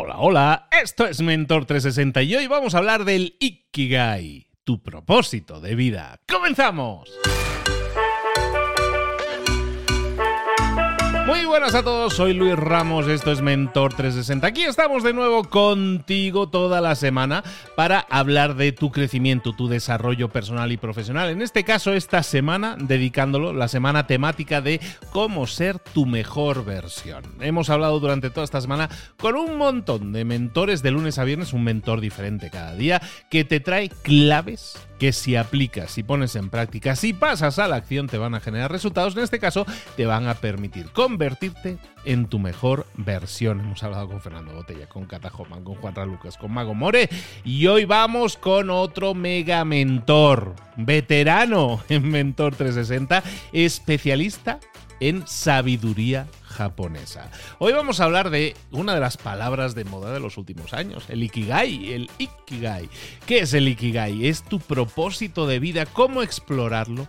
[0.00, 5.60] Hola, hola, esto es Mentor 360 y hoy vamos a hablar del Ikigai, tu propósito
[5.60, 6.20] de vida.
[6.28, 7.10] ¡Comenzamos!
[11.28, 14.46] Muy buenas a todos, soy Luis Ramos, esto es Mentor 360.
[14.46, 17.44] Aquí estamos de nuevo contigo toda la semana
[17.76, 21.28] para hablar de tu crecimiento, tu desarrollo personal y profesional.
[21.28, 24.80] En este caso, esta semana, dedicándolo, la semana temática de
[25.12, 27.22] cómo ser tu mejor versión.
[27.40, 28.88] Hemos hablado durante toda esta semana
[29.18, 33.44] con un montón de mentores de lunes a viernes, un mentor diferente cada día, que
[33.44, 38.08] te trae claves que si aplicas, si pones en práctica, si pasas a la acción,
[38.08, 39.16] te van a generar resultados.
[39.16, 39.66] En este caso,
[39.96, 43.60] te van a permitir convertirte en tu mejor versión.
[43.60, 47.08] Hemos hablado con Fernando Botella, con Cata Homan, con Juan Lucas, con Mago More.
[47.44, 53.22] Y hoy vamos con otro mega mentor, veterano en Mentor 360,
[53.52, 54.58] especialista
[55.00, 57.30] en sabiduría japonesa.
[57.58, 61.04] Hoy vamos a hablar de una de las palabras de moda de los últimos años,
[61.08, 62.88] el Ikigai, el Ikigai.
[63.26, 64.26] ¿Qué es el Ikigai?
[64.26, 67.06] Es tu propósito de vida, cómo explorarlo,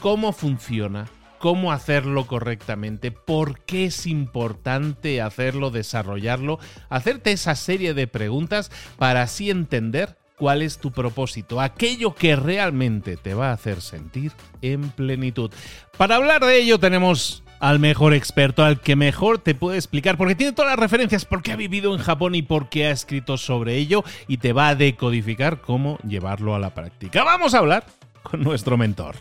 [0.00, 1.08] cómo funciona,
[1.38, 6.58] cómo hacerlo correctamente, por qué es importante hacerlo, desarrollarlo,
[6.88, 13.16] hacerte esa serie de preguntas para así entender cuál es tu propósito, aquello que realmente
[13.16, 15.50] te va a hacer sentir en plenitud.
[15.96, 20.34] Para hablar de ello tenemos al mejor experto, al que mejor te puede explicar, porque
[20.34, 24.04] tiene todas las referencias, porque ha vivido en Japón y porque ha escrito sobre ello
[24.26, 27.24] y te va a decodificar cómo llevarlo a la práctica.
[27.24, 27.84] Vamos a hablar
[28.22, 29.16] con nuestro mentor.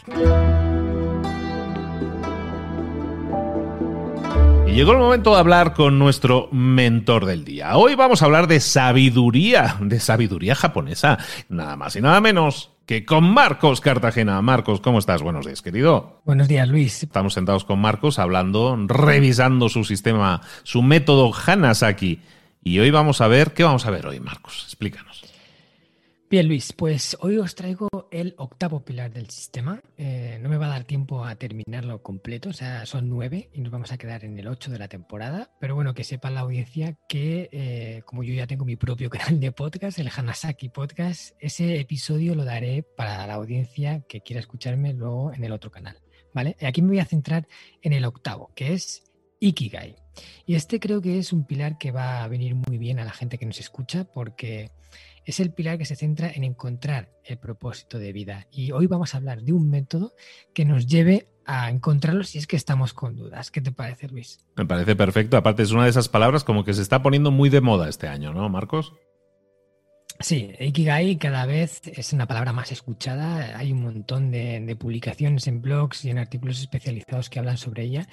[4.78, 7.76] Llegó el momento de hablar con nuestro mentor del día.
[7.78, 11.18] Hoy vamos a hablar de sabiduría, de sabiduría japonesa,
[11.50, 14.40] nada más y nada menos que con Marcos Cartagena.
[14.44, 15.24] Marcos, ¿cómo estás?
[15.24, 16.22] Buenos días, querido.
[16.26, 17.02] Buenos días, Luis.
[17.02, 22.20] Estamos sentados con Marcos hablando, revisando su sistema, su método Hanasaki.
[22.64, 24.62] Y hoy vamos a ver, ¿qué vamos a ver hoy, Marcos?
[24.66, 25.24] Explícanos.
[26.30, 29.82] Bien, Luis, pues hoy os traigo el octavo pilar del sistema.
[29.96, 33.62] Eh, no me va a dar tiempo a terminarlo completo, o sea, son nueve y
[33.62, 35.50] nos vamos a quedar en el ocho de la temporada.
[35.62, 39.40] Pero bueno, que sepa la audiencia que, eh, como yo ya tengo mi propio canal
[39.40, 44.92] de podcast, el Hanasaki Podcast, ese episodio lo daré para la audiencia que quiera escucharme
[44.92, 45.98] luego en el otro canal.
[46.34, 46.58] ¿Vale?
[46.62, 47.48] Aquí me voy a centrar
[47.82, 49.02] en el octavo, que es
[49.40, 49.96] Ikigai.
[50.46, 53.12] Y este creo que es un pilar que va a venir muy bien a la
[53.12, 54.72] gente que nos escucha porque
[55.28, 58.48] es el pilar que se centra en encontrar el propósito de vida.
[58.50, 60.14] Y hoy vamos a hablar de un método
[60.54, 63.52] que nos lleve a encontrarlo si es que estamos con dudas.
[63.52, 64.40] ¿Qué te parece, Luis?
[64.56, 65.36] Me parece perfecto.
[65.36, 68.08] Aparte es una de esas palabras como que se está poniendo muy de moda este
[68.08, 68.94] año, ¿no, Marcos?
[70.20, 73.56] Sí, Ikigai cada vez es una palabra más escuchada.
[73.56, 78.08] Hay un montón de, publicaciones en blogs y en artículos especializados que hablan sobre ella.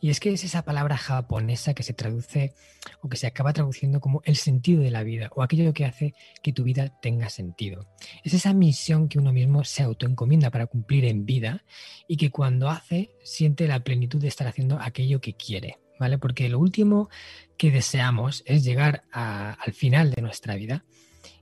[0.00, 2.54] Y es que es esa palabra japonesa que se traduce
[3.02, 6.14] o que se acaba traduciendo como el sentido de la vida o aquello que hace
[6.42, 7.86] que tu vida tenga sentido.
[8.24, 11.62] Es esa misión que uno mismo se autoencomienda para cumplir en vida
[12.08, 15.78] y que cuando hace siente la plenitud de estar haciendo aquello que quiere.
[15.98, 16.16] ¿Vale?
[16.16, 17.10] Porque lo último
[17.58, 20.82] que deseamos es llegar al final de nuestra vida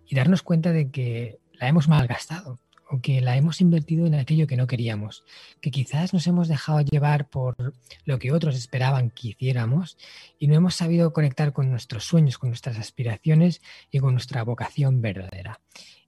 [0.09, 2.59] y darnos cuenta de que la hemos malgastado
[2.91, 5.25] o que la hemos invertido en aquello que no queríamos,
[5.61, 7.75] que quizás nos hemos dejado llevar por
[8.05, 9.99] lo que otros esperaban que hiciéramos
[10.39, 13.61] y no hemos sabido conectar con nuestros sueños, con nuestras aspiraciones
[13.91, 15.61] y con nuestra vocación verdadera.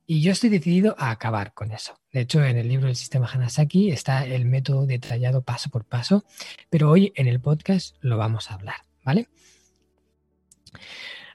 [0.06, 2.00] Y yo estoy decidido a acabar con eso.
[2.12, 6.24] De hecho, en el libro del sistema Hanasaki está el método detallado paso por paso,
[6.68, 9.28] pero hoy en el podcast lo vamos a hablar, ¿vale?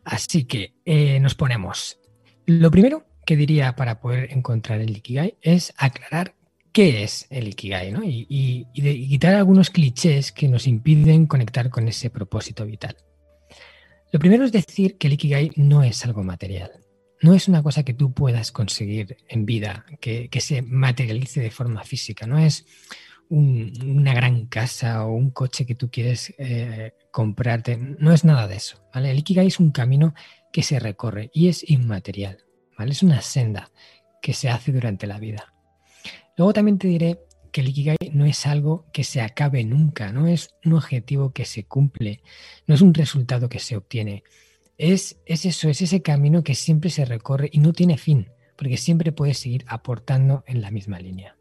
[0.04, 2.00] Así que eh, nos ponemos
[2.46, 6.36] lo primero que diría para poder encontrar el Ikigai es aclarar
[6.72, 8.02] qué es el Ikigai ¿no?
[8.04, 12.98] y, quitar algunos clichés que nos impiden conectar con ese propósito vital.
[14.12, 16.72] Lo primero es decir que el Ikigai no es algo material.
[17.22, 21.84] No es una cosa que tú puedas conseguir en vida, que, se materialice de forma
[21.84, 22.28] física.
[22.28, 22.66] No es
[23.30, 27.78] una gran casa o un coche que tú quieres eh, comprarte.
[27.78, 28.86] No es nada de eso.
[28.94, 30.14] El Ikigai es un camino
[30.56, 32.46] que se recorre y es inmaterial,
[32.78, 32.94] ¿vale?
[32.94, 33.74] Es una senda
[34.22, 35.54] que se hace durante la vida.
[36.38, 37.20] Luego también te diré
[37.52, 41.44] que el Ikigai no es algo que se acabe nunca, no es un objetivo que
[41.44, 42.22] se cumple,
[42.68, 44.24] no es un resultado que se obtiene.
[44.78, 48.78] Es, es eso, es ese camino que siempre se recorre y no tiene fin, porque
[48.78, 51.36] siempre puedes seguir aportando en la misma línea.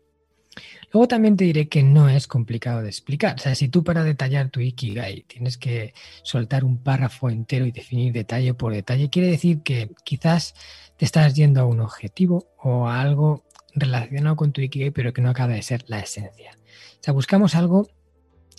[0.94, 3.34] Luego también te diré que no es complicado de explicar.
[3.34, 5.92] O sea, si tú para detallar tu Ikigai tienes que
[6.22, 10.54] soltar un párrafo entero y definir detalle por detalle, quiere decir que quizás
[10.96, 13.42] te estás yendo a un objetivo o a algo
[13.74, 16.52] relacionado con tu Ikigai, pero que no acaba de ser la esencia.
[16.54, 17.88] O sea, buscamos algo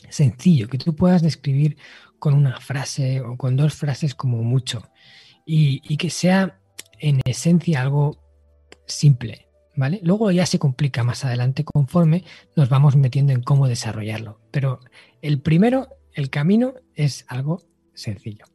[0.09, 1.77] sencillo, que tú puedas describir
[2.19, 4.83] con una frase o con dos frases como mucho.
[5.45, 6.59] y, que sea
[6.99, 8.19] en esencia algo
[8.87, 9.44] simple,
[9.75, 9.99] ¿vale?
[10.03, 12.23] Luego ya se complica más adelante conforme
[12.55, 14.39] nos vamos metiendo en cómo desarrollarlo.
[14.51, 14.79] Pero
[15.21, 17.61] el primero, el camino, es algo
[17.93, 18.45] sencillo.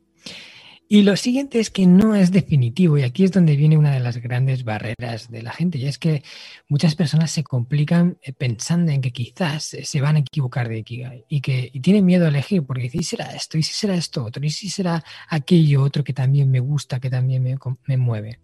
[0.93, 4.01] Y lo siguiente es que no es definitivo y aquí es donde viene una de
[4.01, 6.25] las grandes barreras de la gente y es que
[6.69, 11.27] muchas personas se complican eh, pensando en que quizás se van a equivocar de Ikigai
[11.29, 13.57] y que tienen miedo a elegir porque ¿y será esto?
[13.57, 14.45] ¿Y si será esto otro?
[14.45, 17.57] ¿Y si será aquello otro que también me gusta, que también me,
[17.87, 18.41] me mueve?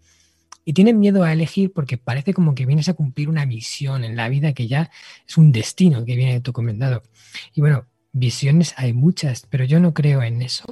[0.68, 4.16] Y tienen miedo a elegir porque parece como que vienes a cumplir una misión en
[4.16, 4.90] la vida que ya
[5.26, 7.04] es un destino que viene comendado.
[7.54, 10.64] Y bueno, visiones hay muchas, pero yo no creo en eso.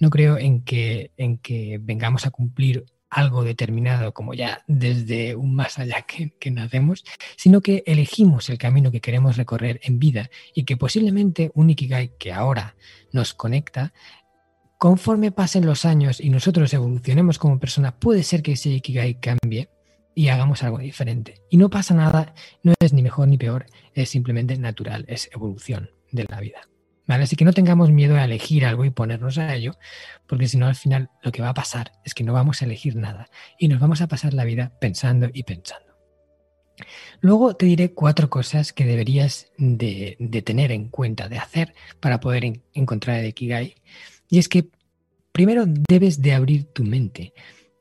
[0.00, 5.54] No creo en que, en que vengamos a cumplir algo determinado como ya desde un
[5.54, 7.04] más allá que, que, nacemos,
[7.36, 12.16] sino que elegimos el camino que queremos recorrer en vida y que posiblemente un Ikigai
[12.18, 12.74] que ahora
[13.12, 13.92] nos conecta,
[14.78, 19.70] conforme pasen los años y nosotros evolucionemos como personas, puede ser que ese Ikigai cambie
[20.14, 21.42] y hagamos algo diferente.
[21.50, 25.90] Y no pasa nada, no es ni mejor ni peor, es simplemente natural, es evolución
[26.12, 26.68] de la vida.
[27.06, 29.76] Así que no tengamos miedo a elegir algo y ponernos a ello,
[30.26, 32.64] porque si no al final lo que va a pasar es que no vamos a
[32.64, 33.28] elegir nada
[33.58, 35.84] y nos vamos a pasar la vida pensando y pensando.
[37.20, 42.62] Luego te diré cuatro cosas que deberías de, tener en cuenta, de hacer para poder
[42.72, 43.76] encontrar el Ikigai.
[44.28, 44.68] Y es que
[45.32, 47.32] primero debes de abrir tu mente,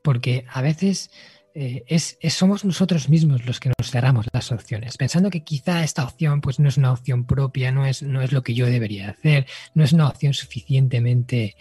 [0.04, 1.12] porque a veces
[1.56, 6.04] eh, es, somos nosotros mismos los que nos cerramos las opciones, pensando que quizá esta
[6.04, 9.12] opción pues, no es una opción propia, no es, no es lo que yo debería
[9.12, 9.46] hacer,
[9.76, 11.56] no es una opción suficientemente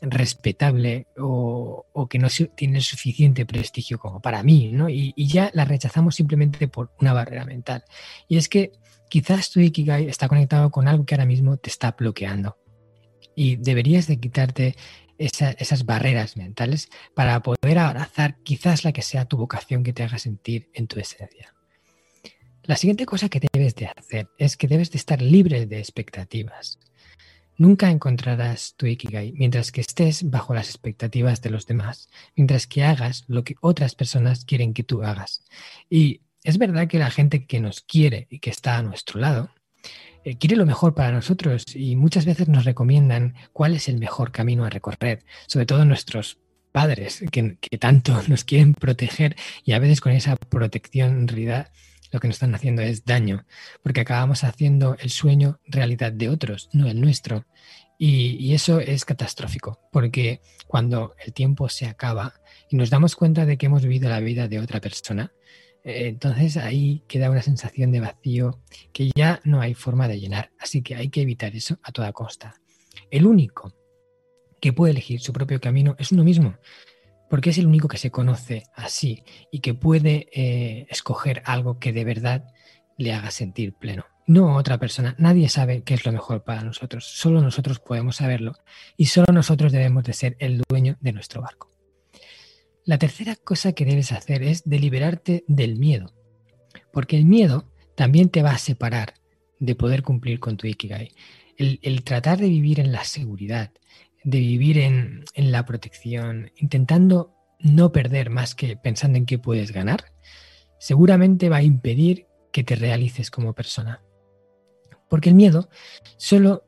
[0.00, 4.88] respetable o, que no tiene suficiente prestigio como para mí, ¿no?
[4.88, 7.84] Y, y, ya la rechazamos simplemente por una barrera mental.
[8.28, 8.72] Y es que
[9.08, 12.56] quizás tu Ikigai está conectado con algo que ahora mismo te está bloqueando.
[13.36, 14.76] Y deberías de quitarte
[15.18, 20.18] esas barreras mentales para poder abrazar quizás la que sea tu vocación que te haga
[20.18, 21.54] sentir en tu esencia.
[22.64, 26.78] La siguiente cosa que debes de hacer es que debes de estar libre de expectativas.
[27.56, 32.82] Nunca encontrarás tu Ikigai mientras que estés bajo las expectativas de los demás, mientras que
[32.82, 35.44] hagas lo que otras personas quieren que tú hagas.
[35.88, 39.50] Y es verdad que la gente que nos quiere y que está a nuestro lado
[40.24, 44.32] eh, quiere lo mejor para nosotros y muchas veces nos recomiendan cuál es el mejor
[44.32, 46.38] camino a recorrer, sobre todo nuestros
[46.72, 51.70] padres que, tanto nos quieren proteger y a veces con esa protección en realidad
[52.10, 53.44] lo que nos están haciendo es daño,
[53.82, 57.44] porque acabamos haciendo el sueño realidad de otros, no el nuestro.
[57.98, 62.34] Y, eso es catastrófico, porque cuando el tiempo se acaba
[62.70, 65.32] y nos damos cuenta de que hemos vivido la vida de otra persona,
[65.84, 68.58] entonces ahí queda una sensación de vacío
[68.92, 70.50] que ya no hay forma de llenar.
[70.58, 72.54] Así que hay que evitar eso a toda costa.
[73.10, 73.74] El único
[74.60, 76.56] que puede elegir su propio camino es uno mismo,
[77.28, 81.92] porque es el único que se conoce así y que puede eh, escoger algo que
[81.92, 82.46] de verdad
[82.96, 84.06] le haga sentir pleno.
[84.26, 88.54] No otra persona, nadie sabe qué es lo mejor para nosotros, solo nosotros podemos saberlo
[88.96, 91.73] y solo nosotros debemos de ser el dueño de nuestro barco.
[92.84, 96.12] La tercera cosa que debes hacer es deliberarte del miedo,
[96.92, 99.14] porque el miedo también te va a separar
[99.58, 101.12] de poder cumplir con tu Ikigai.
[101.56, 103.72] El, tratar de vivir en la seguridad,
[104.22, 109.72] de vivir en, en la protección, intentando no perder más que pensando en qué puedes
[109.72, 110.12] ganar,
[110.78, 114.02] seguramente va a impedir que te realices como persona.
[115.08, 115.70] Porque el miedo
[116.18, 116.66] solo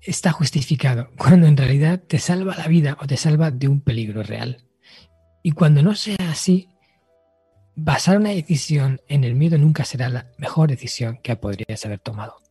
[0.00, 4.22] está justificado cuando en realidad te salva la vida o te salva de un peligro
[4.22, 4.65] real.
[5.46, 6.70] Y cuando no sea así,
[7.76, 12.42] basar una decisión en el miedo nunca será la mejor decisión que podrías haber tomado.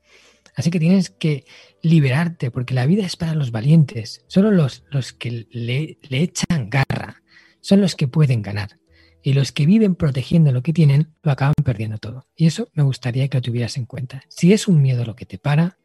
[0.56, 1.44] Así que tienes que
[1.82, 4.24] liberarte, porque la vida es para los valientes.
[4.28, 7.22] Solo los, los que le, le echan garra
[7.60, 8.80] son los que pueden ganar.
[9.22, 12.26] Y los que viven protegiendo lo que tienen, lo acaban perdiendo todo.
[12.34, 14.24] Y eso me gustaría que lo tuvieras en cuenta.
[14.30, 15.78] Si es un miedo lo que te para,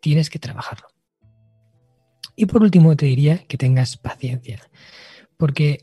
[0.00, 0.88] tienes que trabajarlo.
[2.34, 4.68] Y por último, te diría que tengas paciencia.
[5.36, 5.82] Porque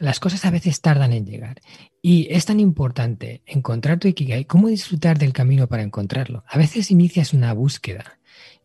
[0.00, 1.60] las cosas a veces tardan en llegar.
[2.02, 6.44] Y es tan importante encontrar tu Ikigai como disfrutar del camino para encontrarlo.
[6.48, 8.18] A veces inicias una búsqueda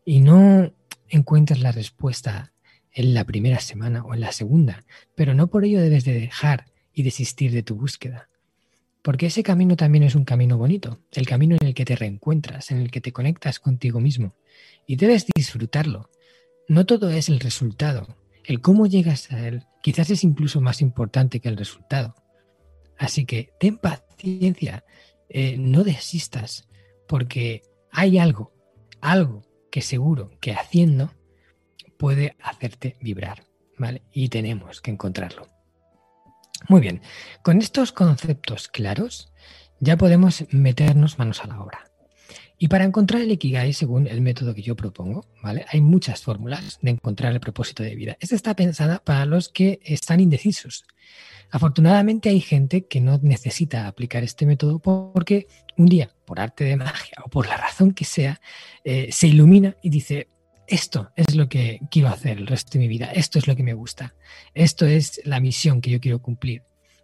[0.04, 0.72] y no
[1.08, 2.52] encuentras la respuesta
[2.92, 6.66] en la primera semana o en la segunda, pero no por ello debes de dejar
[6.92, 8.28] y desistir de tu búsqueda.
[9.02, 12.70] Porque ese camino también es un camino bonito, el camino en el que te reencuentras,
[12.70, 14.34] en el que te conectas contigo mismo.
[14.86, 16.08] Y debes disfrutarlo.
[16.68, 21.40] No todo es el resultado, el cómo llegas a él quizás es incluso más importante
[21.40, 22.14] que el resultado.
[22.98, 24.84] Así que ten paciencia,
[25.28, 26.68] eh, no desistas,
[27.08, 28.52] porque hay algo,
[29.00, 31.12] algo que seguro que haciendo
[31.98, 33.44] puede hacerte vibrar,
[33.78, 34.02] ¿vale?
[34.12, 35.48] Y tenemos que encontrarlo.
[36.68, 37.02] Muy bien,
[37.42, 39.32] con estos conceptos claros
[39.80, 41.90] ya podemos meternos manos a la obra.
[42.58, 45.66] Y para encontrar el Ikigai, según el método que yo propongo, ¿vale?
[45.68, 48.16] Hay muchas fórmulas de encontrar el propósito de vida.
[48.20, 50.84] Esta está pensada para los que están indecisos.
[51.50, 55.46] Afortunadamente hay gente que no necesita aplicar este método porque
[55.76, 58.40] un día, por arte de magia o por la razón que sea,
[58.84, 60.28] eh, se ilumina y dice,
[60.66, 63.62] esto es lo que quiero hacer el resto de mi vida, esto es lo que
[63.62, 64.14] me gusta,
[64.54, 66.62] esto es la misión que yo quiero cumplir,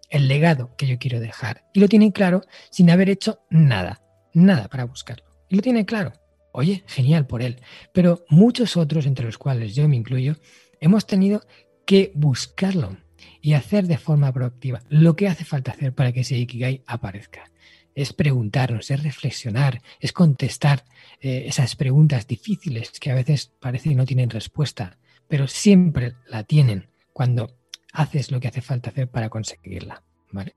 [0.09, 1.65] el legado que yo quiero dejar.
[1.75, 4.01] Y lo tienen claro sin haber hecho nada,
[4.33, 5.30] nada para buscarlo.
[5.51, 6.15] Y lo tienen claro.
[6.53, 7.61] Oye, genial por él.
[7.93, 10.37] Pero muchos otros, entre los cuales yo me incluyo,
[10.81, 11.43] hemos tenido
[11.85, 12.97] que buscarlo
[13.43, 17.51] y hacer de forma proactiva lo que hace falta hacer para que ese Ikigai aparezca
[17.95, 20.85] es preguntarnos, es reflexionar, es contestar
[21.21, 26.45] eh, esas preguntas difíciles que a veces parece que no tienen respuesta, pero siempre la
[26.45, 27.57] tienen cuando
[27.93, 30.03] haces lo que hace falta hacer para conseguirla.
[30.31, 30.55] ¿vale?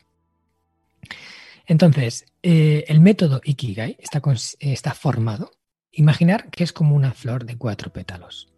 [1.66, 5.52] Entonces, eh, el método Ikigai está, formado.
[5.92, 8.54] Imaginar que es como una flor de cuatro pétalos.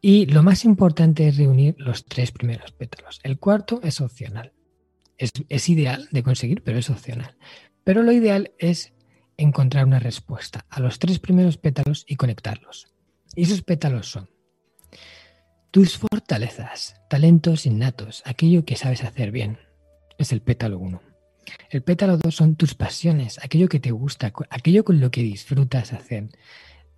[0.00, 3.20] Y lo más importante es reunir los tres primeros pétalos.
[3.22, 4.52] El cuarto es opcional.
[5.16, 7.36] Es, es, ideal de conseguir, pero es opcional.
[7.84, 8.92] Pero lo ideal es
[9.36, 12.92] encontrar una respuesta a los tres primeros pétalos y conectarlos.
[13.34, 14.28] Y esos pétalos son
[15.72, 19.58] tus fortalezas, talentos innatos, aquello que sabes hacer bien.
[20.18, 21.11] Es el pétalo 1.
[21.70, 25.92] El pétalo 2 son tus pasiones, aquello que te gusta, aquello con lo que disfrutas
[25.92, 26.28] hacer.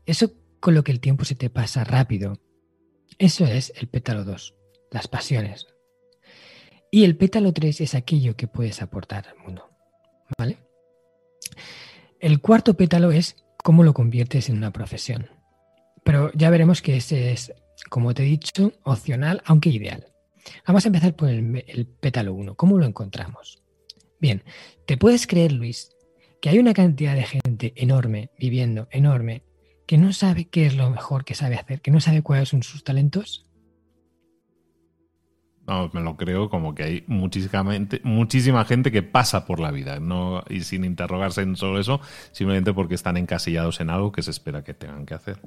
[0.06, 2.40] Eso con lo que el tiempo se te pasa rápido.
[3.18, 4.54] Eso es el pétalo 2,
[4.90, 5.66] las pasiones.
[6.90, 9.68] Y el pétalo 3 es aquello que puedes aportar al mundo.
[10.38, 10.58] ¿Vale?
[12.20, 15.28] El cuarto pétalo es cómo lo conviertes en una profesión.
[16.04, 17.52] Pero ya veremos que ese es,
[17.88, 20.06] como te he dicho, opcional, aunque ideal.
[20.66, 22.54] Vamos a empezar por el, pétalo 1.
[22.54, 23.63] ¿Cómo lo encontramos?
[24.24, 24.42] Bien,
[24.86, 25.90] ¿te puedes creer, Luis,
[26.40, 29.42] que hay una cantidad de gente enorme, viviendo enorme,
[29.86, 32.62] que no sabe qué es lo mejor que sabe hacer, que no sabe cuáles son
[32.62, 33.46] sus talentos?
[35.66, 40.42] No, me lo creo como que hay muchísima, gente que pasa por la vida no,
[40.48, 42.00] y sin interrogarse en solo eso,
[42.32, 45.38] simplemente porque están encasillados en algo que se espera que tengan que hacer.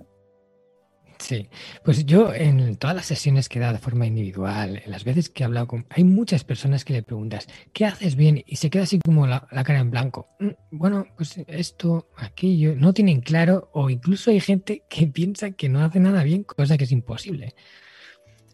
[1.20, 1.50] Sí,
[1.84, 5.30] pues yo en todas las sesiones que he dado de forma individual, en las veces
[5.30, 5.86] que he hablado con...
[5.90, 8.44] Hay muchas personas que le preguntas, ¿qué haces bien?
[8.46, 10.30] Y se queda así como la, la cara en blanco.
[10.40, 15.70] Mm, bueno, pues esto, aquello, no tienen claro o incluso hay gente que piensa que
[15.70, 17.56] no hace nada bien, cosa que es imposible.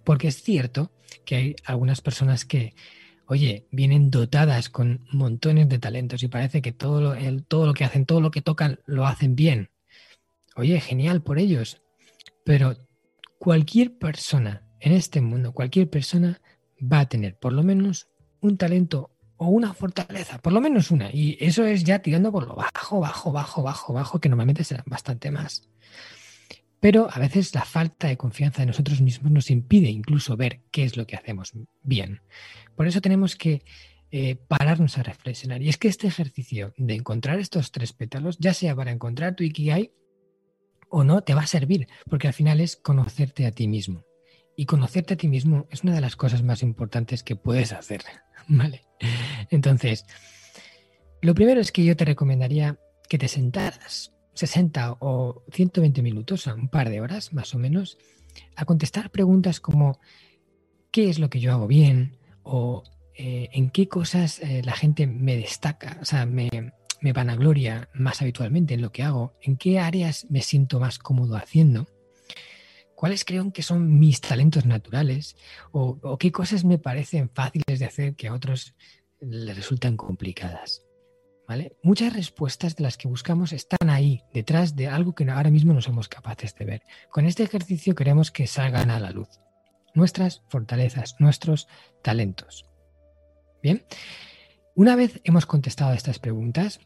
[0.04, 0.92] Porque es cierto
[1.26, 2.76] que hay algunas personas que,
[3.28, 7.84] oye, vienen dotadas con montones de talentos y parece que todo lo, todo lo que
[7.84, 9.70] hacen, todo lo que tocan, lo hacen bien.
[10.56, 11.83] Oye, genial por ellos.
[12.44, 12.76] Pero
[13.38, 16.42] cualquier persona en este mundo, cualquier persona
[16.82, 18.10] va a tener por lo menos
[18.42, 21.10] un talento o una fortaleza, por lo menos una.
[21.12, 24.84] Y eso es ya tirando por lo bajo, bajo, bajo, bajo, bajo, que normalmente será
[24.86, 25.70] bastante más.
[26.80, 30.84] Pero a veces la falta de confianza en nosotros mismos nos impide incluso ver qué
[30.84, 32.22] es lo que hacemos bien.
[32.76, 33.64] Por eso tenemos que
[34.12, 35.62] eh, pararnos a reflexionar.
[35.62, 39.44] Y es que este ejercicio de encontrar estos tres pétalos, ya sea para encontrar tu
[39.44, 39.92] Ikigai
[40.96, 44.06] o no, te va a servir, porque al final es conocerte a ti mismo.
[44.56, 48.04] Y conocerte a ti mismo es una de las cosas más importantes que puedes hacer.
[48.48, 48.84] ¿Vale?
[49.50, 50.06] Entonces,
[51.20, 52.78] lo primero es que yo te recomendaría
[53.10, 57.98] que te sentaras 60 o 120 minutos, un par de horas más o menos,
[58.56, 60.00] a contestar preguntas como
[60.92, 62.20] ¿qué es lo que yo hago bien?
[62.44, 62.84] o
[63.16, 66.50] eh, en qué cosas eh, la gente me destaca, o sea, me,
[67.04, 71.36] me vanagloria más habitualmente en lo que hago, en qué áreas me siento más cómodo
[71.36, 71.88] haciendo,
[72.96, 75.36] cuáles creo que son mis talentos naturales
[75.72, 78.74] o, o qué cosas me parecen fáciles de hacer que a otros
[79.20, 80.84] les resultan complicadas.
[81.84, 85.82] Muchas respuestas de las que buscamos están ahí, detrás de algo que ahora mismo no
[85.82, 86.82] somos capaces de ver.
[87.12, 89.30] Con este ejercicio queremos que salgan a la luz
[89.94, 91.68] nuestras fortalezas, nuestros
[92.02, 92.66] talentos.
[93.62, 93.86] Bien,
[94.74, 96.80] una vez hemos contestado estas preguntas,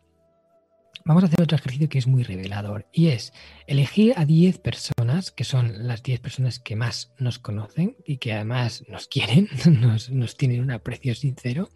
[1.06, 3.34] vamos a hacer otro ejercicio que es muy revelador y es
[3.66, 8.34] elegir a 10 personas, que son las 10 personas que más nos conocen y que
[8.34, 9.50] además nos quieren,
[10.10, 11.70] nos, tienen un aprecio sincero,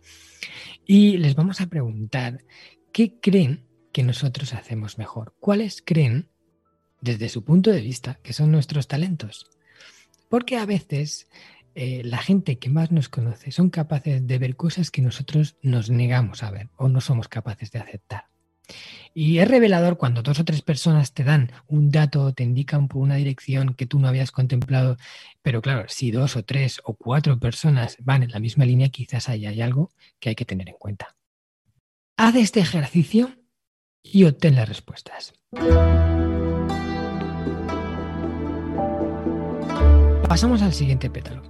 [0.86, 2.44] y les vamos a preguntar
[2.92, 6.30] qué creen que nosotros hacemos mejor, cuáles creen,
[7.02, 9.50] desde su punto de vista, que son nuestros talentos.
[10.30, 11.28] Porque a veces
[11.74, 15.90] eh, la gente que más nos conoce son capaces de ver cosas que nosotros nos
[15.90, 18.31] negamos a ver o no somos capaces de aceptar.
[19.14, 23.02] Y es revelador cuando dos o tres personas te dan un dato, te indican por
[23.02, 24.98] una dirección que tú no habías contemplado,
[25.42, 29.28] pero claro, si dos o tres o cuatro personas van en la misma línea, quizás
[29.28, 31.16] ahí hay algo que hay que tener en cuenta.
[32.18, 33.36] Haz este ejercicio
[34.04, 35.34] y obtén las respuestas.
[40.28, 41.42] Pasamos al siguiente pétalo.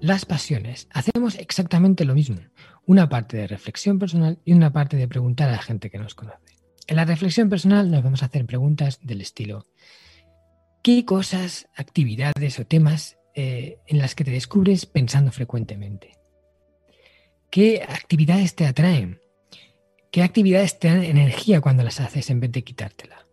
[0.00, 0.88] Las pasiones.
[0.92, 2.36] Hacemos exactamente lo mismo.
[2.86, 6.14] Una parte de reflexión personal y una parte de preguntar a la gente que nos
[6.14, 6.43] conoce.
[6.86, 9.66] En la reflexión personal nos vamos a hacer preguntas del estilo,
[10.82, 16.12] ¿qué cosas, actividades o temas eh, en las que te descubres pensando frecuentemente?
[17.50, 19.20] ¿Qué actividades te atraen?
[20.10, 23.26] ¿Qué actividades te dan energía cuando las haces en vez de quitártela?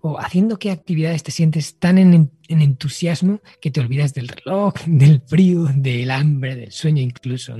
[0.00, 5.20] ¿O haciendo qué actividades te sientes tan en, entusiasmo que te olvidas del reloj, del
[5.20, 7.56] frío, del hambre, del sueño incluso?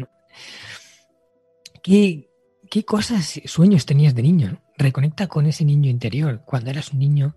[1.83, 2.31] ¿Qué,
[2.71, 4.63] ¿Qué cosas, sueños tenías de niño?
[4.77, 6.43] Reconecta con ese niño interior.
[6.45, 7.37] Cuando eras un niño,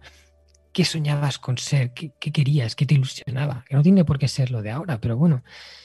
[0.73, 1.93] ¿qué soñabas con ser?
[1.93, 2.75] ¿Qué, querías?
[2.75, 3.65] ¿Qué te ilusionaba?
[3.67, 5.43] Que no tiene por qué ser lo de ahora, pero bueno,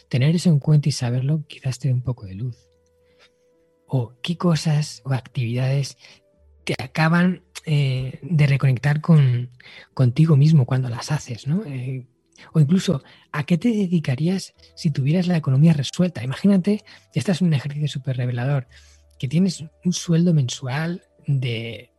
[0.08, 2.56] tener eso en cuenta y saberlo quizás te dé un poco de luz.
[3.87, 5.96] O qué cosas o actividades
[6.64, 9.50] te acaban eh, de reconectar con,
[9.92, 11.64] contigo mismo cuando las haces, ¿no?
[11.64, 12.06] Eh,
[12.52, 16.25] o incluso, ¿a qué te dedicarías si tuvieras la economía resuelta?
[16.25, 16.84] Imagínate,
[17.14, 18.66] este es un ejercicio súper revelador,
[19.18, 21.90] que tienes un sueldo mensual de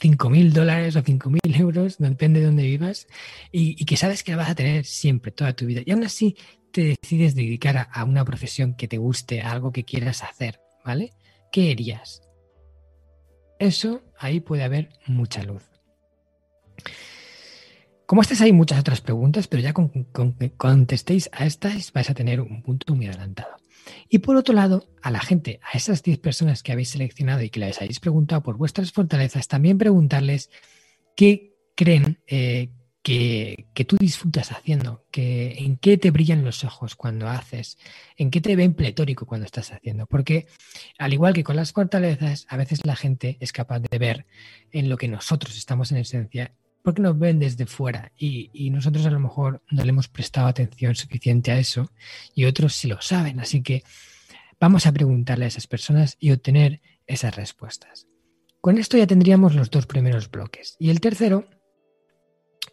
[0.00, 3.06] 5.000 dólares o 5.000 euros, depende de dónde vivas,
[3.50, 5.82] y, que sabes que la vas a tener siempre, toda tu vida.
[5.84, 6.36] Y aún así
[6.72, 11.12] te decides dedicar a, una profesión que te guste, a algo que quieras hacer, ¿vale?
[11.52, 12.22] ¿Qué harías?
[13.58, 15.62] Eso, ahí puede haber mucha luz.
[18.06, 22.14] Como estas hay muchas otras preguntas, pero ya con, con contestéis a estas vais a
[22.14, 23.56] tener un punto muy adelantado.
[24.08, 27.50] Y por otro lado, a la gente, a esas 10 personas que habéis seleccionado y
[27.50, 30.50] que les habéis preguntado por vuestras fortalezas, también preguntarles
[31.16, 32.70] qué creen eh,
[33.02, 37.78] que, tú disfrutas haciendo, que, en qué te brillan los ojos cuando haces,
[38.16, 40.06] en qué te ven pletórico cuando estás haciendo.
[40.06, 40.46] Porque
[40.98, 44.26] al igual que con las fortalezas, a veces la gente es capaz de ver
[44.70, 49.10] en lo que nosotros estamos en esencia porque nos ven desde fuera y, nosotros a
[49.10, 51.90] lo mejor no le hemos prestado atención suficiente a eso
[52.34, 53.40] y otros sí lo saben.
[53.40, 53.84] Así que
[54.58, 58.06] vamos a preguntarle a esas personas y obtener esas respuestas.
[58.60, 60.76] Con esto ya tendríamos los dos primeros bloques.
[60.78, 61.48] Y el tercero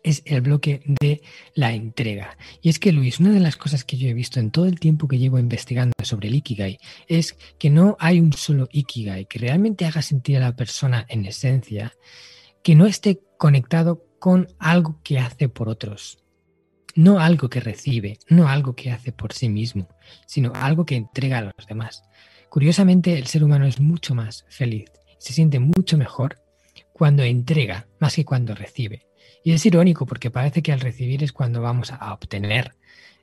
[0.04, 1.22] es el bloque de
[1.56, 2.38] la entrega.
[2.62, 4.80] Y es que, Luis, una de las cosas que yo he visto en todo el
[4.80, 9.40] tiempo que llevo investigando sobre el Ikigai es que no hay un solo Ikigai que
[9.40, 11.94] realmente haga sentir a la persona en esencia
[12.64, 16.20] que no esté conectado con algo que hace por otros.
[16.96, 19.88] No algo que recibe, no algo que hace por sí mismo,
[20.26, 22.04] sino algo que entrega a los demás.
[22.50, 26.42] Curiosamente, el ser humano es mucho más feliz, se siente mucho mejor
[26.92, 29.08] cuando entrega más que cuando recibe.
[29.44, 32.76] Y es irónico porque parece que al recibir es cuando vamos a obtener,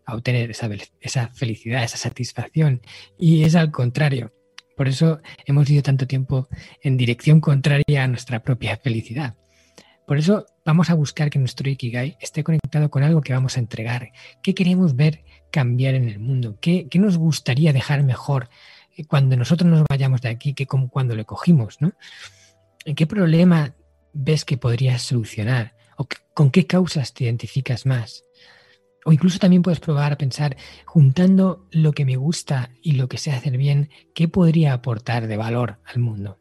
[0.06, 0.70] a obtener esa,
[1.00, 2.80] esa felicidad, esa satisfacción.
[3.18, 4.32] Y es al contrario.
[4.76, 6.48] Por eso hemos ido tanto tiempo
[6.82, 9.34] en dirección contraria a nuestra propia felicidad.
[10.06, 13.60] Por eso vamos a buscar que nuestro Ikigai esté conectado con algo que vamos a
[13.60, 14.12] entregar.
[14.42, 16.58] ¿Qué queremos ver cambiar en el mundo?
[16.60, 18.48] ¿Qué, nos gustaría dejar mejor
[18.96, 21.80] eh, cuando nosotros nos vayamos de aquí que como cuando le cogimos?
[21.80, 21.92] ¿no?
[22.84, 23.74] ¿En qué problema
[24.12, 25.74] ves que podrías solucionar?
[25.96, 28.25] ¿O con qué causas te identificas más?
[29.06, 33.18] O incluso también puedes probar a pensar, juntando lo que me gusta y lo que
[33.18, 36.40] sé hacer bien, ¿qué podría aportar de valor al mundo?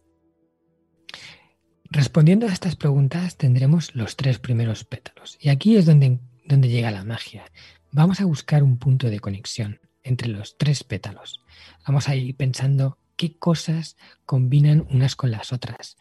[1.83, 5.37] Respondiendo a estas preguntas tendremos los tres primeros pétalos.
[5.39, 7.43] Y aquí es donde, donde llega la magia.
[7.91, 11.41] Vamos a buscar un punto de conexión entre los tres pétalos.
[11.85, 15.97] Vamos a ir pensando qué cosas combinan unas con las otras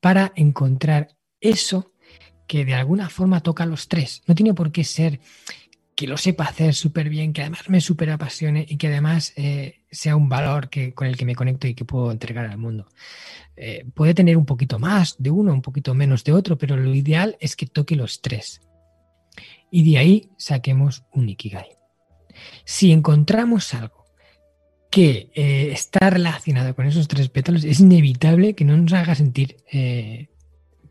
[0.00, 1.94] para encontrar eso
[2.46, 4.22] que de alguna forma toca los tres.
[4.26, 5.20] No tiene por qué ser
[5.94, 9.82] que lo sepa hacer súper bien, que además me súper apasione y que además eh,
[9.90, 12.88] sea un valor que, con el que me conecto y que puedo entregar al mundo.
[13.56, 16.92] Eh, puede tener un poquito más de uno, un poquito menos de otro, pero lo
[16.94, 18.60] ideal es que toque los tres.
[19.70, 21.68] Y de ahí saquemos un Ikigai.
[22.64, 24.04] Si encontramos algo
[24.90, 29.56] que eh, está relacionado con esos tres pétalos, es inevitable que no nos haga sentir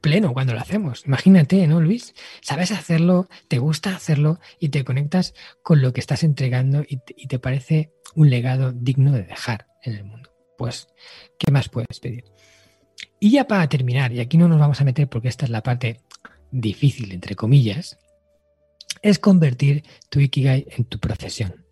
[0.03, 1.05] pleno cuando lo hacemos.
[1.05, 2.13] Imagínate, ¿no, Luis?
[2.41, 7.39] Sabes hacerlo, te gusta hacerlo y te conectas con lo que estás entregando y te,
[7.39, 10.29] parece un legado digno de dejar en el mundo.
[10.57, 10.89] Pues,
[11.39, 12.25] ¿qué más puedes pedir?
[13.17, 15.63] Y ya para terminar, y aquí no nos vamos a meter porque esta es la
[15.63, 16.01] parte
[16.51, 17.97] difícil, entre comillas,
[19.01, 21.65] es convertir tu Ikigai en tu profesión.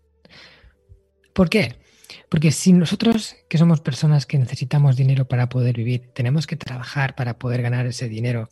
[1.34, 1.81] ¿Por qué?
[2.28, 7.14] Porque si nosotros, que somos personas que necesitamos dinero para poder vivir, tenemos que trabajar
[7.14, 8.48] para poder ganar ese dinero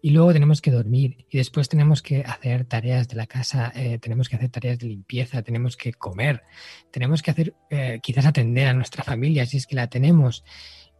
[0.00, 3.98] y luego tenemos que dormir y después tenemos que hacer tareas de la casa, eh,
[3.98, 6.42] tenemos que hacer tareas de limpieza, tenemos que comer,
[6.90, 10.44] tenemos que hacer, eh, quizás atender a nuestra familia si es que la tenemos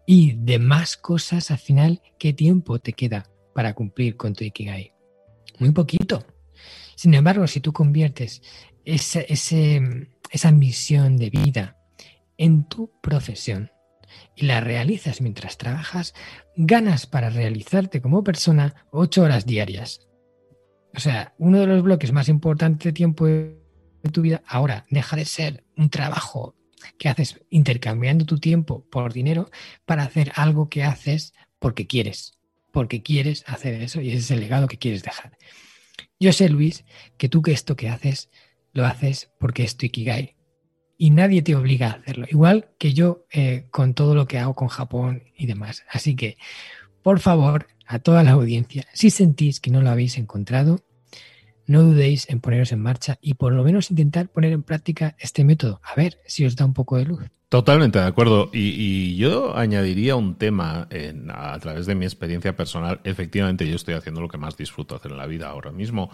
[0.07, 4.93] y demás cosas, al final, ¿qué tiempo te queda para cumplir con tu Ikigai?
[5.59, 6.25] Muy poquito.
[6.97, 8.43] Sin embargo, si tú conviertes
[8.85, 9.27] ese,
[10.31, 11.77] esa misión de vida
[12.43, 13.71] en tu profesión
[14.35, 16.13] y la realizas mientras trabajas,
[16.57, 20.09] ganas para realizarte como persona ocho horas diarias.
[20.93, 23.57] O sea, uno de los bloques más importantes de tiempo de
[24.11, 26.57] tu vida ahora deja de ser un trabajo
[26.99, 29.49] que haces intercambiando tu tiempo por dinero
[29.85, 32.41] para hacer algo que haces porque quieres,
[32.73, 35.39] porque quieres hacer eso y ese es el legado que quieres dejar.
[36.19, 36.85] Yo sé, Luis,
[37.19, 38.31] que tú que esto que haces
[38.73, 39.87] lo haces porque es tu
[41.03, 44.55] y nadie te obliga a hacerlo, igual que yo eh, con todo lo que hago
[44.55, 45.83] con Japón y demás.
[45.91, 46.39] Así que,
[47.03, 50.79] por favor, a toda la audiencia, si sentís que no lo habéis encontrado,
[51.67, 55.43] no dudéis en poneros en marcha y por lo menos intentar poner en práctica este
[55.43, 55.81] método.
[55.83, 57.25] A ver si os da un poco de luz.
[57.49, 58.51] Totalmente de acuerdo.
[58.53, 60.87] Y, yo añadiría un tema
[61.31, 63.01] a través de mi experiencia personal.
[63.03, 66.11] Efectivamente, yo estoy haciendo lo que más disfruto hacer en la vida ahora mismo.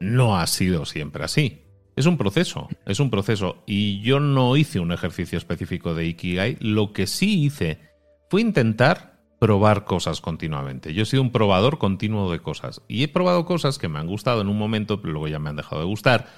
[0.00, 1.71] No ha sido siempre así.
[1.94, 3.62] Es un proceso, es un proceso.
[3.66, 6.56] Y yo no hice un ejercicio específico de Ikigai.
[6.60, 7.78] Lo que sí hice
[8.30, 10.94] fue intentar probar cosas continuamente.
[10.94, 14.06] Yo he sido un probador continuo de cosas y he probado cosas que me han
[14.06, 16.28] gustado en un momento, pero luego ya me han dejado de gustar.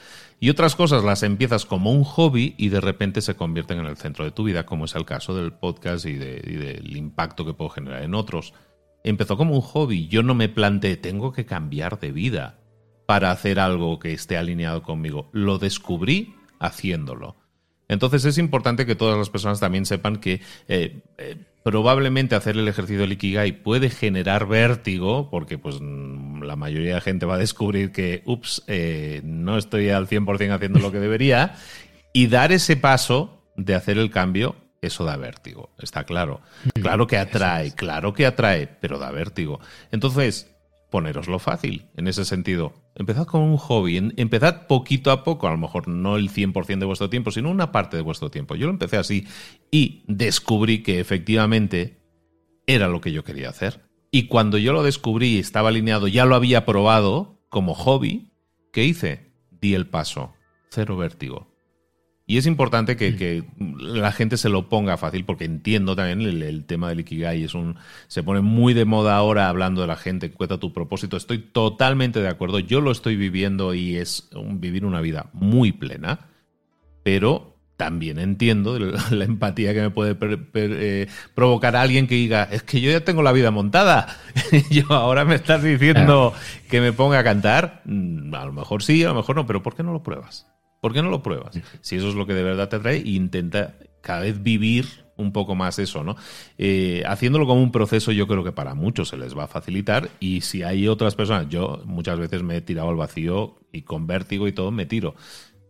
[0.41, 3.97] Y otras cosas las empiezas como un hobby y de repente se convierten en el
[3.97, 7.71] centro de tu vida, como es el caso del podcast y, del impacto que puedo
[7.71, 8.55] generar en otros.
[9.05, 12.64] Empezó como un hobby, yo no me planteé, tengo que cambiar de vida
[13.07, 15.29] para hacer algo que esté alineado conmigo.
[15.33, 17.37] Lo descubrí haciéndolo.
[17.89, 22.69] Entonces es importante que todas las personas también sepan que eh, eh, probablemente hacer el
[22.69, 27.39] ejercicio del Ikigai puede generar vértigo, porque pues mm, la mayoría de gente va a
[27.39, 31.57] descubrir que, ups, eh, no estoy al 100% haciendo lo que debería,
[32.13, 36.41] y dar ese paso de hacer el cambio, eso da vértigo, está claro.
[36.75, 39.61] Claro que atrae, claro que atrae, pero da vértigo.
[39.91, 40.54] Entonces,
[40.95, 42.73] poneroslo fácil en ese sentido.
[42.95, 46.87] Empezad con un hobby, empezad poquito a poco, a lo mejor no el 100% de
[46.87, 48.55] vuestro tiempo, sino una parte de vuestro tiempo.
[48.55, 49.27] Yo lo empecé así
[49.73, 52.01] y descubrí que efectivamente
[52.69, 53.81] era lo que yo quería hacer.
[54.13, 58.31] Y cuando yo lo descubrí estaba alineado, ya lo había probado como hobby,
[58.73, 59.33] ¿qué hice?
[59.51, 60.35] Di el paso,
[60.71, 61.54] cero vértigo.
[62.27, 63.45] Y es importante que,
[63.79, 67.45] la gente se lo ponga fácil porque entiendo también el, tema del Ikigai.
[67.45, 71.19] Es un, se pone muy de moda ahora hablando de la gente, cuenta tu propósito.
[71.19, 72.59] Estoy totalmente de acuerdo.
[72.61, 76.31] Yo lo estoy viviendo y es vivir una vida muy plena,
[77.03, 78.79] pero también entiendo
[79.11, 80.17] la, empatía que me puede
[80.55, 84.17] eh, provocar a alguien que diga, es que yo ya tengo la vida montada.
[84.71, 86.33] yo ahora me estás diciendo
[86.71, 87.83] que me ponga a cantar.
[87.85, 90.47] Mm, a lo mejor sí, a lo mejor no, pero ¿por qué no lo pruebas?
[90.85, 91.59] ¿Por qué no lo pruebas?
[91.81, 94.85] Si eso es lo que de verdad te atrae, intenta cada vez vivir
[95.17, 96.15] un poco más eso, ¿no?
[96.59, 100.11] Eh, haciéndolo como un proceso, yo creo que para muchos se les va a facilitar.
[100.21, 104.07] Y si hay otras personas, yo muchas veces me he tirado al vacío y con
[104.07, 105.15] vértigo y todo me tiro.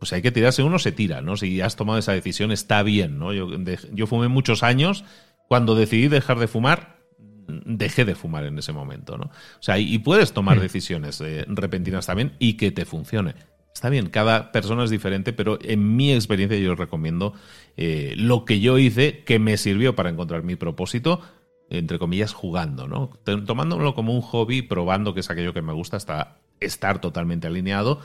[0.01, 1.37] Pues hay que tirarse, uno se tira, ¿no?
[1.37, 3.33] Si has tomado esa decisión, está bien, ¿no?
[3.33, 3.47] Yo,
[3.93, 5.05] yo fumé muchos años.
[5.47, 6.99] Cuando decidí dejar de fumar,
[7.47, 9.27] dejé de fumar en ese momento, ¿no?
[9.27, 13.37] O sea, y, puedes tomar decisiones eh, repentinas también y que te funcione.
[13.75, 17.35] Está bien, cada persona es diferente, pero en mi experiencia yo recomiendo
[17.77, 21.21] eh, lo que yo hice que me sirvió para encontrar mi propósito,
[21.69, 23.11] entre comillas, jugando, ¿no?
[23.25, 28.01] Tomándolo como un hobby, probando que es aquello que me gusta hasta estar totalmente alineado.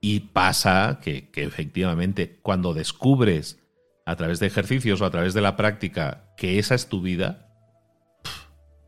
[0.00, 3.60] Y pasa que, efectivamente cuando descubres
[4.06, 7.54] a través de ejercicios o a través de la práctica que esa es tu vida,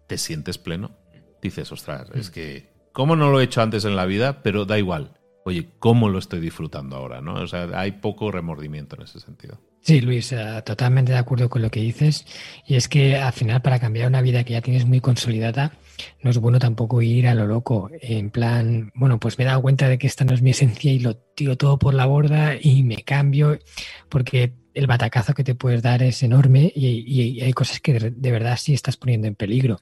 [0.09, 0.93] te sientes pleno.
[1.43, 2.33] Dices, ostras, es mm.
[2.33, 4.43] que, ¿cómo no lo he hecho antes en la vida?
[4.43, 7.21] Pero da igual oye, ¿cómo lo estoy disfrutando ahora?
[7.21, 7.35] ¿no?
[7.35, 9.59] O sea, hay poco remordimiento en ese sentido.
[9.81, 12.25] Sí, Luis, eh, totalmente de acuerdo con lo que dices.
[12.67, 15.73] Y es que al final, para cambiar una vida que ya tienes muy consolidada,
[16.23, 17.91] no es bueno tampoco ir a lo loco.
[18.01, 20.93] En plan, bueno, pues me he dado cuenta de que esta no es mi esencia
[20.93, 23.59] y lo tiro todo por la borda y me cambio,
[24.09, 28.57] porque el batacazo que te puedes dar es enorme y, hay cosas que de verdad
[28.61, 29.81] sí estás poniendo en peligro.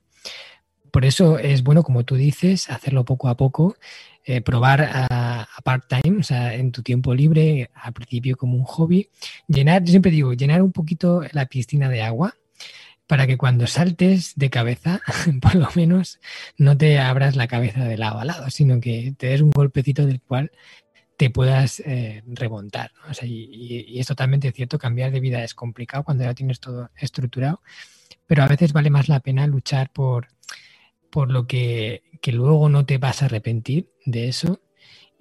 [0.90, 3.76] Por eso es bueno, como tú dices, hacerlo poco a poco
[4.24, 9.08] eh, probar a, part-time, o sea, en tu tiempo libre, al principio como un hobby,
[9.48, 12.34] llenar, yo siempre digo, llenar un poquito la piscina de agua
[13.06, 15.00] para que cuando saltes de cabeza,
[15.42, 16.20] por lo menos,
[16.56, 20.06] no te abras la cabeza de lado a lado, sino que te des un golpecito
[20.06, 20.52] del cual
[21.16, 22.92] te puedas eh, remontar.
[23.22, 27.60] y, es totalmente cierto, cambiar de vida es complicado cuando ya tienes todo estructurado,
[28.26, 30.28] pero a veces vale más la pena luchar por,
[31.10, 34.60] por lo que, que luego no te vas a arrepentir de eso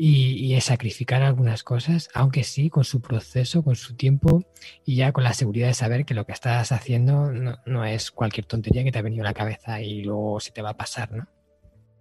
[0.02, 4.46] y, es sacrificar algunas cosas, aunque sí, con su proceso, con su tiempo
[4.86, 8.46] y ya con la seguridad de saber que lo que estás haciendo no, es cualquier
[8.46, 11.12] tontería que te ha venido a la cabeza y luego se te va a pasar,
[11.12, 11.28] ¿no?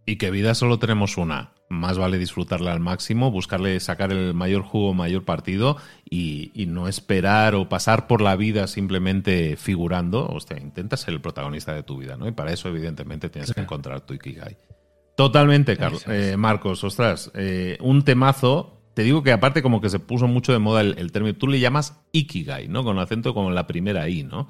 [0.06, 1.52] Y que vida solo tenemos una.
[1.68, 5.76] Más vale disfrutarla al máximo, buscarle sacar el mayor jugo, mayor partido
[6.08, 10.26] y, no esperar o pasar por la vida simplemente figurando.
[10.28, 12.28] O sea, intenta ser el protagonista de tu vida, ¿no?
[12.28, 14.56] Y para eso, evidentemente, tienes que encontrar tu Ikigai.
[15.18, 16.04] Totalmente, Carlos.
[16.06, 18.78] Eh, Marcos, ostras, eh, un temazo.
[18.94, 21.58] Te digo que aparte como que se puso mucho de moda el, término, tú le
[21.58, 22.84] llamas Ikigai, ¿no?
[22.84, 24.48] Con acento como la primera I, ¿no?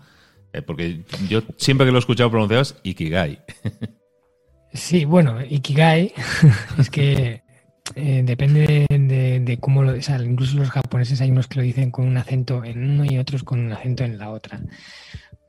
[0.52, 3.40] Eh, porque yo siempre que lo he escuchado pronunciado es Ikigai.
[4.74, 6.12] Sí, bueno, Ikigai
[6.78, 7.40] es que
[7.96, 9.92] depende de, cómo lo...
[9.92, 13.06] O sea, incluso los japoneses hay unos que lo dicen con un acento en uno
[13.06, 14.60] y otros con un acento en la otra.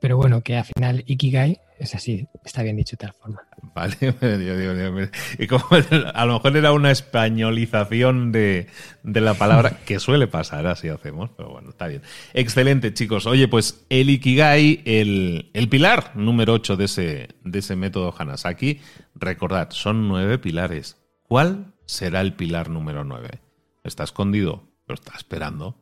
[0.00, 3.42] Pero bueno, que al final Ikigai es así, está bien dicho de tal forma.
[3.74, 3.96] Vale,
[5.38, 5.64] y como
[6.14, 8.68] a lo mejor era una españolización de,
[9.02, 12.02] la palabra, que suele pasar, así hacemos, pero bueno, está bien.
[12.34, 13.26] Excelente, chicos.
[13.26, 18.80] Oye, pues el Ikigai, el, el pilar número 8 de ese, de ese método Hanasaki,
[19.14, 20.98] recordad, son nueve pilares.
[21.22, 23.40] ¿Cuál será el pilar número 9?
[23.84, 25.79] Está escondido, pero está esperando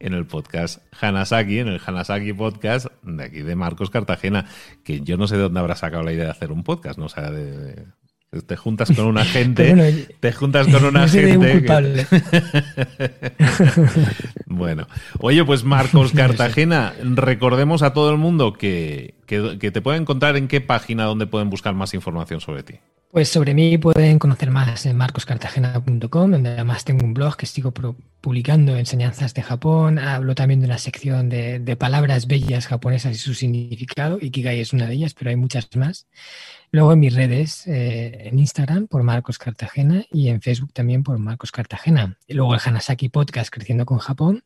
[0.00, 4.46] en el podcast Hanasaki, en el Hanasaki Podcast de aquí de Marcos Cartagena,
[4.82, 7.04] que yo no sé de dónde habrá sacado la idea de hacer un podcast, no
[7.04, 7.84] o sea, de,
[8.46, 11.66] te juntas con una gente, te juntas con una gente.
[14.46, 14.86] bueno,
[15.18, 20.48] oye, pues Marcos Cartagena, recordemos a todo el mundo que, que, te pueden encontrar en
[20.48, 22.74] qué página donde pueden buscar más información sobre ti.
[23.12, 27.72] Pues sobre mí pueden conocer más en marcoscartagena.com, donde además tengo un blog que sigo
[28.20, 29.98] publicando enseñanzas de Japón.
[29.98, 34.18] Hablo también de una sección de, palabras bellas japonesas y su significado.
[34.20, 36.06] Ikigai es una de ellas, pero hay muchas más.
[36.72, 41.18] Luego en mis redes, eh, en Instagram por Marcos Cartagena y en Facebook también por
[41.18, 42.16] Marcos Cartagena.
[42.28, 44.44] Y luego el Hanasaki Podcast Creciendo con Japón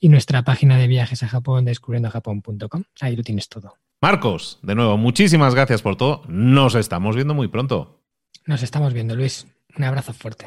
[0.00, 2.84] y nuestra página de viajes a Japón descubriendojapón.com.
[3.00, 3.74] Ahí lo tienes todo.
[4.00, 6.22] Marcos, de nuevo, muchísimas gracias por todo.
[6.28, 8.00] Nos estamos viendo muy pronto.
[8.46, 9.48] Nos estamos viendo, Luis.
[9.76, 10.46] Un abrazo fuerte.